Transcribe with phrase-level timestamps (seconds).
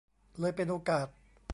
[0.39, 1.07] เลยเป็นโอกาส